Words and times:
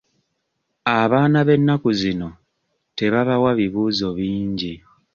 Abaana 0.99 1.39
b'ennaku 1.47 1.89
zino 1.99 2.29
tebabawa 2.97 3.51
bibuuzo 3.59 4.07
bingi. 4.17 4.73